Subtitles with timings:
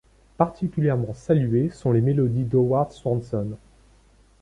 [0.37, 3.51] Particulièrement saluées sont les mélodies d'Howard Swanson.